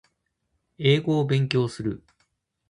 [0.79, 2.01] 英語を勉強する